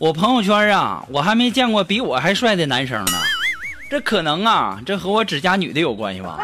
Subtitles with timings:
[0.00, 3.12] 我朋友圈啊，我还没见过比我还帅的男生呢。
[3.90, 6.38] 这可能啊，这和我只加女的有关系吧？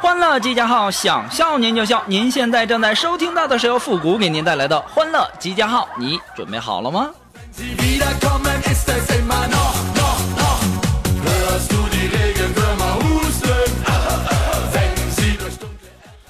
[0.00, 2.02] 欢乐集结号，想笑您就笑。
[2.04, 7.10] 您现在正在收听到的是由复古给您带来的欢乐集结号，你准备好了吗？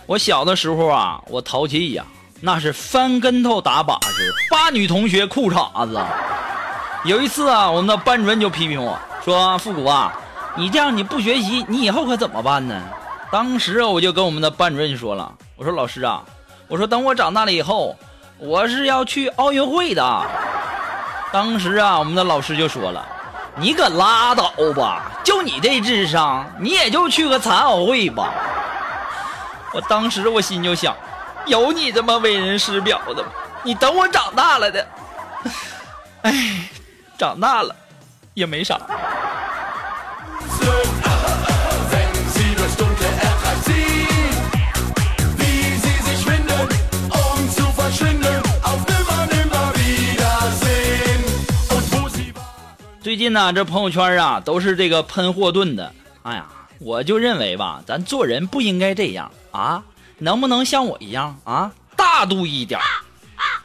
[0.04, 2.04] 我小的时候啊，我淘气呀。
[2.44, 5.96] 那是翻跟头打把式，扒女同学裤衩子。
[7.04, 10.12] 有一次啊，我们的班主任就批评我说：“复古啊，
[10.56, 12.82] 你这样你不学习，你以后可怎么办呢？”
[13.30, 16.20] 当时我就跟我们的班主任说了，我说：“老师啊，
[16.66, 17.96] 我说等我长大了以后，
[18.38, 20.22] 我是要去奥运会的。”
[21.32, 23.06] 当时啊，我们的老师就说了
[23.54, 28.32] ：“你可拉倒吧，就你这智商，你也就去个残奥会吧。”
[29.72, 30.92] 我当时我心就想，
[31.46, 33.28] 有你这么为人师表的吗？
[33.62, 34.86] 你等我长大了的。
[36.22, 36.68] 哎，
[37.18, 37.74] 长大了
[38.34, 38.80] 也没啥。
[53.00, 55.92] 最近呢，这朋友圈啊，都是这个喷霍顿的。
[56.22, 56.46] 哎呀，
[56.78, 59.82] 我就认为吧，咱做人不应该这样啊。
[60.22, 62.80] 能不能像我一样啊，大度一点？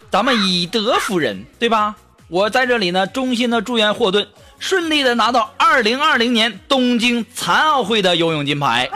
[0.09, 1.95] 咱们以德服人，对吧？
[2.29, 8.90] 我在这里呢，衷心的祝愿霍顿顺利的拿到2020年东京残奥会的游泳金牌。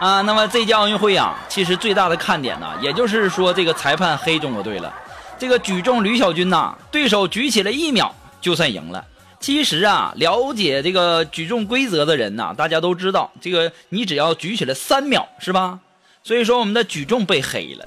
[0.00, 4.90] 啊，那么这届奥运会啊，其实最大的看点呢，也就是说这个裁判黑中国队了。
[5.38, 9.04] 这个举重吕小军呐，对手举起了一秒就算赢了。
[9.40, 15.78] 其实啊，了解这个举重规则的人呐，大家都知道，这个你只要举起来三秒，是吧？
[16.22, 17.84] 所以说我们的举重被黑了。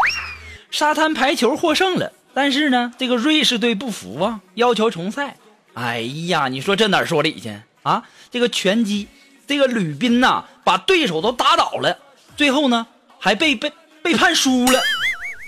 [0.72, 5.38] 沙滩排球获胜了，但是呢，这个瑞士队不服啊，要求重赛。
[5.76, 8.04] 哎呀，你说这哪说理去啊？
[8.32, 9.08] 这个拳击，
[9.46, 11.98] 这个吕斌呐、把对手都打倒了，
[12.36, 12.88] 最后呢
[13.20, 14.82] 还被被被判输了。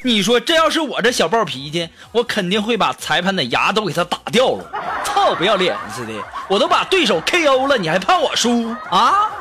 [0.03, 4.71] 你说这要是我这小暴脾气，我肯定会把裁判的牙都给他打掉了。
[5.03, 6.13] 操，不要脸似的！
[6.47, 9.31] 我都把对手 KO 了，你还判我输啊？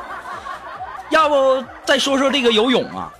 [1.11, 3.13] 要不再说说这个游泳啊？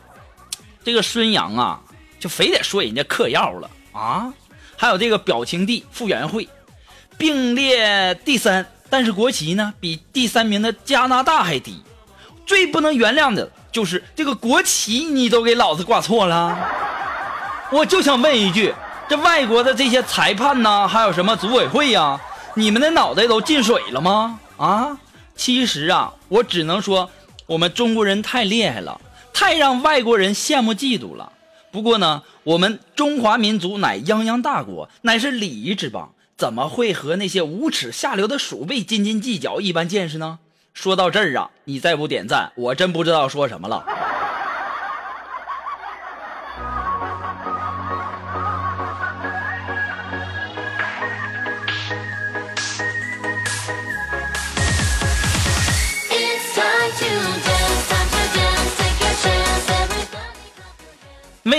[0.86, 1.82] 这个孙杨啊，
[2.20, 4.32] 就非得说人家嗑药了啊！
[4.78, 6.48] 还有这个表情帝傅园慧，
[7.18, 11.82] 并列第三，但是国旗呢比第三名的加拿大还低。
[12.46, 16.56] 最不能原谅的就是这个国旗你都给老子挂错了。
[17.72, 18.72] 我就想问一句，
[19.10, 22.22] 这外国的这些裁判呐，还有什么组委会呀、
[22.54, 24.40] 你们的脑袋都进水了吗？
[24.58, 24.96] 啊，
[25.36, 27.10] 其实啊，我只能说
[27.48, 29.02] 我们中国人太厉害了，
[29.36, 31.34] 太让外国人羡慕嫉妒了。
[31.70, 40.40] 不过呢，我们中华民族乃泱泱大国，乃是礼仪之邦，怎么会和那些无耻下流的鼠辈斤斤计较一般见识呢？
[40.74, 43.86] 说到这儿啊，你再不点赞，我真不知道说什么了。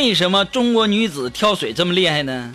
[0.07, 2.55] 为什么中国女子跳水这么厉害呢？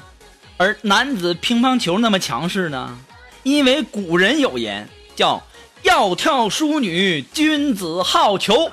[0.56, 2.98] 而男子乒乓球那么强势呢？
[3.44, 5.44] 因为古人有言叫
[5.84, 8.72] “要跳淑女，君子好逑”，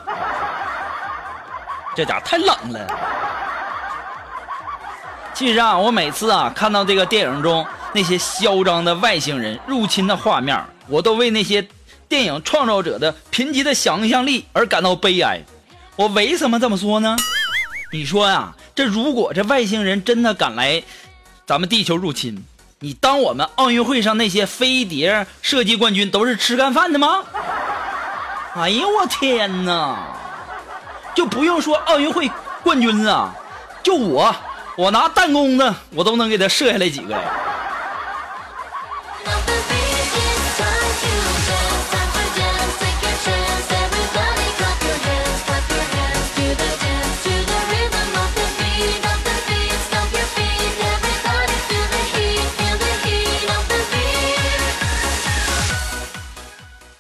[1.97, 2.87] 这家太冷了。
[5.35, 11.67] 其实啊，我每次啊看到这个电影中那些嚣张的外星人入侵的画面，我都为那些
[12.09, 15.41] 电影创造者的贫瘠的想象力而感到悲哀。
[15.97, 17.17] 我为什么这么说呢？
[17.91, 20.81] 你说呀、这如果这外星人真的敢来
[21.45, 22.45] 咱们地球入侵，
[22.79, 27.25] 你当我们奥运会上那些飞碟射击冠军都是吃干饭的吗？
[28.55, 30.15] 哎呦我天哪！
[31.13, 32.31] 就不用说奥运会
[32.63, 33.35] 冠军了，
[33.83, 34.33] 就我，
[34.77, 37.21] 我拿弹弓子，我都能给他射下来几个呀。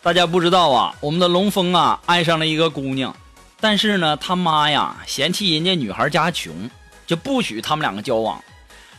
[0.09, 3.15] 大家不知道啊，我们的龙峰啊爱上了一个姑娘，
[3.61, 6.71] 但是呢，他妈呀嫌弃人家女孩家穷，
[7.07, 8.43] 就不许他们两个交往。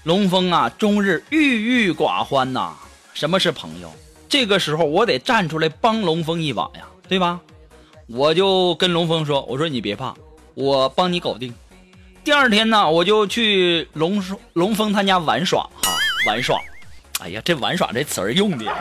[0.03, 2.75] 龙峰啊，终日郁郁寡欢呐。
[3.15, 3.91] 什么是朋友？
[4.29, 7.39] 这个时候我得站出来帮龙峰一把呀，对吧？
[8.05, 10.13] 我就跟龙峰说：“我说你别怕，
[10.53, 11.51] 我帮你搞定。”
[12.23, 14.23] 第二天呢，我就去龙
[14.53, 15.91] 龙峰他家玩耍哈，
[16.27, 16.61] 玩耍。
[17.19, 18.71] 哎呀，这玩耍这词儿用的！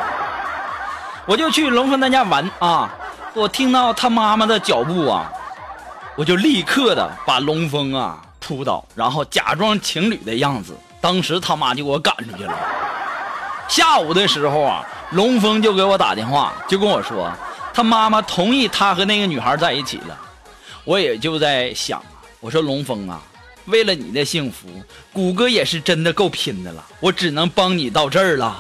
[1.29, 2.91] 我就去龙峰他家玩啊，
[3.35, 5.31] 我听到他妈妈的脚步啊，
[6.17, 10.75] 我就立刻的把龙峰啊扑倒，然后假装情侣的样子。
[11.03, 12.55] 当时他妈就给我赶出去了。
[13.69, 17.31] 下午的时候啊，龙峰就给我打电话，就跟我说
[17.75, 20.19] 他妈妈同意他和那个女孩在一起了。
[20.85, 22.03] 我也就在想，
[22.41, 23.21] 我说龙峰啊。
[23.67, 24.67] 为了你的幸福，
[25.13, 26.83] 谷歌也是真的够拼的了。
[27.01, 28.57] 我只能帮你到这儿了。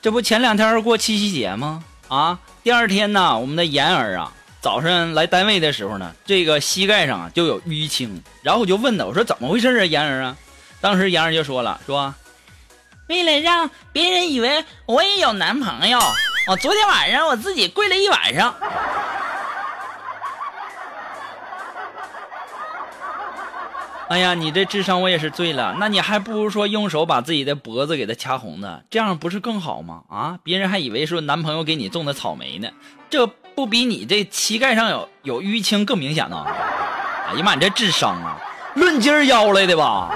[0.00, 1.84] 这不前两天过七夕节吗？
[2.08, 4.32] 啊，第二天呢，我们的妍儿啊。
[4.62, 10.36] 早上来单位的时候呢，这个膝盖上就有淤青，然后我就问他，我说怎么回事啊，妍儿啊？
[10.80, 12.14] 当时妍儿就说了，说
[13.08, 16.00] 为了让别人以为我也有男朋友，
[16.48, 18.54] 我昨天晚上我自己跪了一晚上。
[24.08, 30.04] 哎呀，你这智商我也是醉了，那你还不如说用手把自己的脖子给他掐红的，这样不是更好吗？
[30.08, 32.70] 啊，别人还以为说男朋友给你种的草莓呢，
[33.10, 33.28] 这。
[33.58, 36.46] 不比你这膝盖上有有淤青更明显呢？
[36.46, 38.38] 哎呀妈，你这智商啊，
[38.74, 40.14] 论斤要来的吧？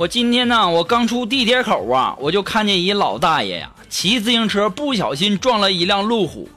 [0.00, 3.70] 我今天呢，我刚出地铁口啊，我就看见一老大爷呀。
[3.90, 6.48] 骑自行车不小心撞了一辆路虎，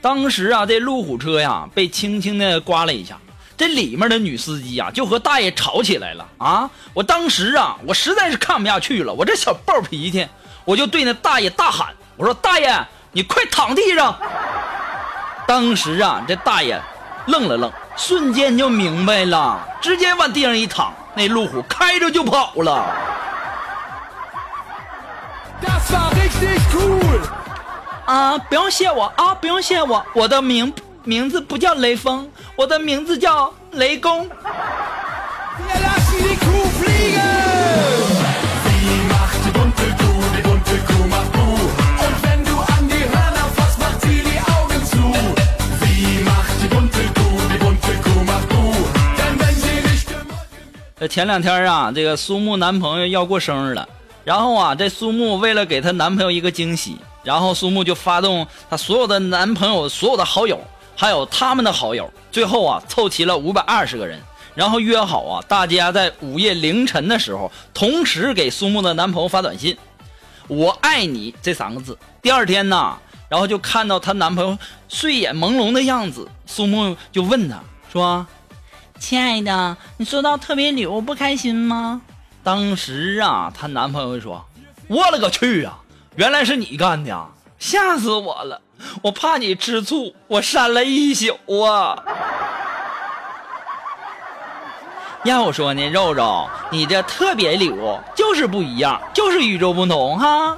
[0.00, 3.18] 当时啊，这路虎车呀被轻轻的刮了一下，
[3.56, 6.70] 这里面的女司机呀就和大爷吵起来了啊！
[6.94, 10.24] 我当时啊，我实在是看不下去了，我这小暴脾气，
[10.64, 12.72] 我就对那大爷大喊：“我说大爷，
[13.10, 14.16] 你快躺地上！”
[15.48, 16.80] 当时啊，这大爷
[17.26, 22.84] 愣了愣，瞬间就明白了，直接往地上一躺，那路虎开着就跑了。
[28.04, 28.36] 啊！
[28.36, 29.34] 不用谢我啊！
[29.34, 30.72] 不用谢我，我的名
[31.04, 34.28] 名字不叫雷锋，我的名字叫雷公。
[51.08, 53.88] 前两天啊，这个苏木男朋友要过生日了。
[54.24, 60.60] 然后啊，这苏木为了给她男朋友一个惊喜，然后苏木就发动她所有的男朋友、所有的好友，
[60.96, 64.20] 还有他们的好友，最后啊凑齐了五百二十个人，
[64.54, 69.76] 然后约好啊，大家在午夜凌晨的时候，同时给苏木的男朋友发短信
[70.46, 71.98] “我爱你”这三个字。
[72.20, 72.96] 第二天呢，
[73.28, 74.56] 然后就看到她男朋友
[74.88, 77.58] 睡眼朦胧的样子，苏木就问他
[77.92, 78.24] 说
[79.02, 82.00] ：“亲爱的，你收到特别礼物不开心吗？”
[82.44, 84.44] 当时啊，她男朋友说
[84.86, 85.76] ：“我勒个去啊！
[86.14, 87.26] 原来是你干的，
[87.58, 88.60] 吓死我了！
[89.02, 91.98] 我怕你吃醋，我删了一宿啊。
[95.24, 100.56] ”要我说呢，肉肉，你这特别礼物就是不一样，就是与众不同哈。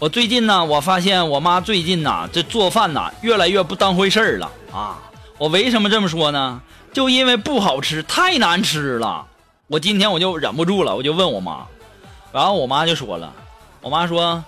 [0.00, 4.96] 我最近呢，我发现我妈最近呐，这做饭呐越来越不当回事儿了啊！
[5.36, 6.62] 我为什么这么说呢？
[6.90, 9.26] 就因为不好吃，太难吃了。
[9.66, 11.66] 我今天我就忍不住了，我就问我妈，
[12.32, 13.30] 然后我妈就说了，
[13.82, 14.42] 我妈说，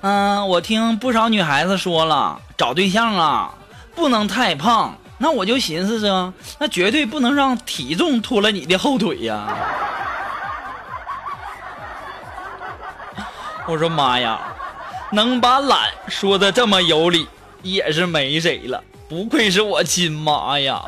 [0.00, 3.52] 嗯，我听不少女孩子说了，找对象啊
[3.94, 4.96] 不能太胖。
[5.18, 9.46] 那我就寻思着，那绝对不能让体重拖了你的后腿呀。
[13.68, 14.40] 我说妈呀！
[15.12, 17.26] 能把懒说的这么有理，
[17.62, 18.82] 也是没谁了。
[19.08, 20.82] 不愧是我亲妈呀！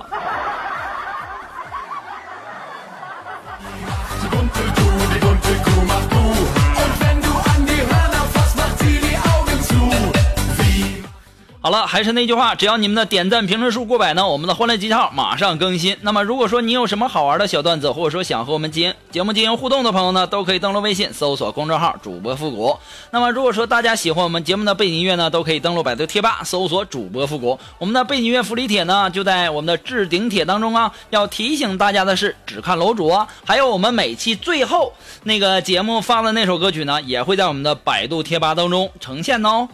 [11.68, 15.94] 好了，还是那句话，只要你们的点赞评论数过百呢，我们的欢乐集结号马上更新。
[16.00, 22.74] 那么如果说你有什么好玩的小段子，或者说想和我们进节目进行互动的朋友呢，都可以登录微信搜索公众号主播复古。
[23.10, 27.60] 那么如果说大家喜欢我们节目的背景音乐呢，都可以登录百度贴吧搜索主播复古。
[27.76, 30.90] 我们的背景音乐福利帖呢，就在我们的置顶帖当中啊。
[31.10, 34.90] 要提醒大家的是，只看楼主啊，还有我们每期最后
[35.24, 39.68] 那个节目发的那首歌曲呢，也会在我们的百度贴吧当中呈现哦。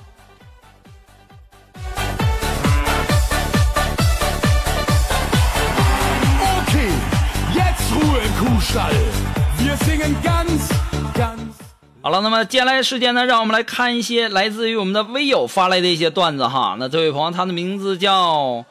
[12.03, 16.77] 好了，那么接下来时间呢，让我们来看一些来自于我们的微友发来的一些段子哈。
[16.79, 18.65] 那这位朋友，他的名字叫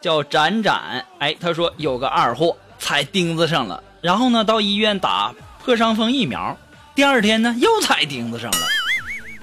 [0.00, 5.34] 叫展展，哎，他说有个二货踩钉子上了，然后呢到医院打
[5.64, 6.56] 破伤风疫苗，
[6.94, 8.58] 第二天呢又踩钉子上了，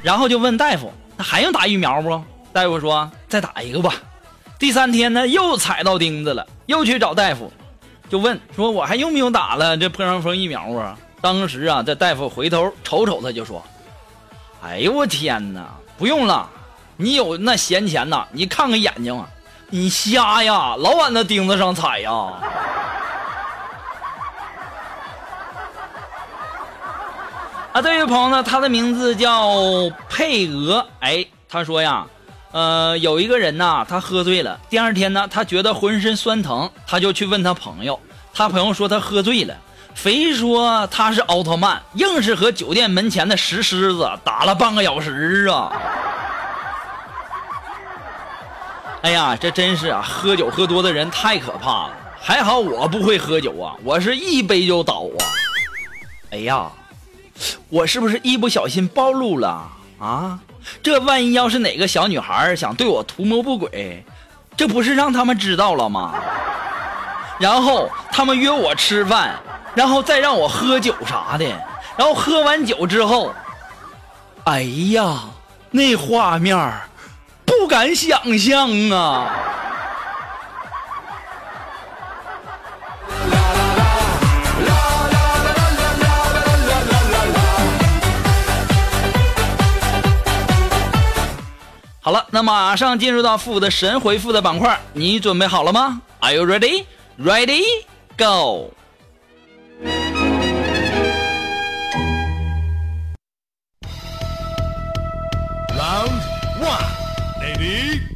[0.02, 2.22] 然后就问大夫，那还用打疫苗不？
[2.54, 3.94] 大夫说再打一个吧。
[4.60, 7.52] 第三天呢又踩到钉子了，又去找大夫，
[8.12, 10.98] 就问说我还用不用打了这破伤风疫苗啊？
[11.22, 13.64] 当时啊，这大夫回头瞅瞅他，就说
[14.62, 15.66] ：“哎呦我天哪，
[15.98, 16.50] 不用了，
[16.98, 18.28] 你有那闲钱呐？
[18.34, 19.26] 你看看眼睛啊，
[19.70, 22.12] 你瞎呀，老往那钉子上踩呀。
[27.72, 29.54] ”啊，这位朋友呢，他的名字叫
[30.10, 32.06] 佩娥，哎，他说呀，
[32.52, 38.00] 呃，有一个人呐，他喝醉了，第二天呢，他觉得浑身酸疼，他就去问他朋友，
[38.34, 39.56] 他朋友说他喝醉了。
[39.94, 45.72] 非说他是奥特曼，硬是和酒店门前的石狮子打了半个小时啊！
[49.02, 51.98] 哎呀，这真是啊，喝酒喝多的人太可怕了。
[52.22, 55.24] 还好我不会喝酒啊，我是一杯就倒啊！
[56.32, 56.72] 哎呀，
[57.68, 60.40] 我是不是一不小心暴露了啊？
[60.84, 64.04] 这万一要是哪个小女孩想对我图谋不轨，
[64.56, 66.16] 这不是让他们知道了吗？
[67.40, 69.36] 然后他们约我吃饭。
[69.74, 71.46] 然后再让我喝酒啥的，
[71.96, 73.34] 然后喝完酒之后，
[74.44, 75.22] 哎呀，
[75.70, 76.74] 那画面
[77.46, 79.32] 不敢想象啊！
[92.12, 96.84] 好了，那马上进入到复古的神回复的板块，你准备好了吗？Are you ready?
[97.18, 97.64] Ready?
[98.18, 98.74] Go!
[105.74, 106.22] Round
[106.60, 106.84] one,
[107.40, 108.11] lady.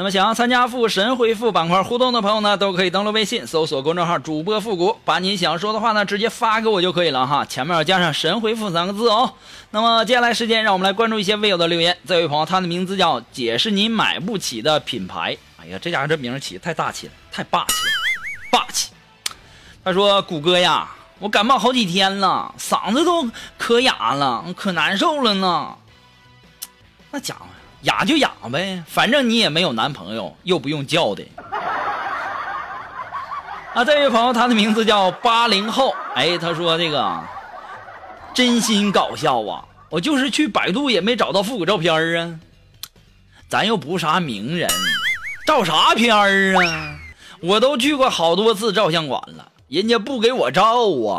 [0.00, 9.34] 那么想要参加复神回复板块互动的朋友呢，都可以登录微信搜索公众号主播复古，把你想说的话呢直接发给我就可以了哈，前面要加上神回复三个字哦。
[9.72, 11.98] 那么接下来时间，让我们来关注一些微友的留言。
[12.08, 15.36] 这位朋友，他的名字叫姐是你买不起的品牌。
[15.58, 17.92] 哎呀，这家伙这名起的太大气了，太霸气了，
[18.50, 18.88] 霸气。
[19.84, 20.88] 他说：“谷歌呀，
[21.18, 25.76] 我感冒好几天了，嗓子都可哑了，可难受了呢。
[27.10, 27.44] 那家伙
[27.82, 31.24] 哑就哑呗，反正你也没有男朋友，又不用叫的。”
[33.72, 35.94] 啊，这位朋友，他的名字叫八零后。
[36.14, 37.20] 哎，他说这个
[38.34, 39.64] 真心搞笑啊！
[39.88, 42.40] 我就是去百度也没找到复古照片啊。
[43.48, 44.68] 咱又不是啥名人，
[45.46, 46.98] 照啥片儿啊？
[47.40, 50.64] 我都去过好多次照相馆了，人家不给我照
[51.08, 51.16] 啊，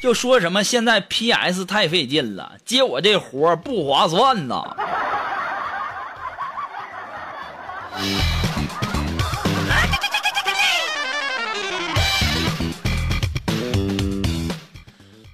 [0.00, 4.64] 就说什么现在 PS 太费劲了，接我这活儿不划算呐。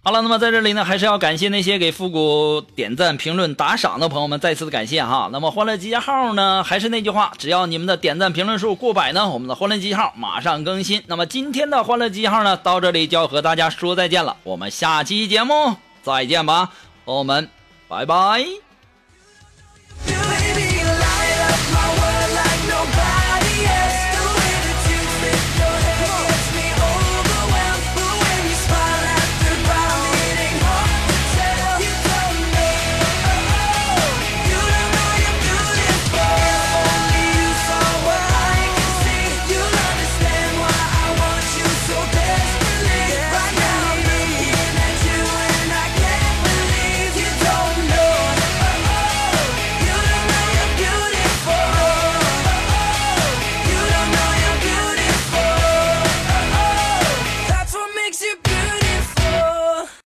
[0.03, 5.29] 好了，那么在这里呢，还是要感谢那些给复古点赞、评论、打赏的朋友们，再次的感谢哈。
[5.31, 11.03] 那么欢乐集结号呢，还是那句话，只要你们的点赞、评论数过百呢，我们的欢乐集结号马上更新。
[11.07, 16.71] 那么今天的欢乐集结号呢，到这里就要和大家说再见了，我们下期节目再见吧，
[17.05, 17.49] 朋友们，
[17.87, 18.70] 拜拜。